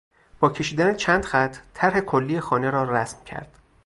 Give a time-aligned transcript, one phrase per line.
[0.39, 3.59] با کشیدن چند خط طرح کلی خانه را رسم کرد.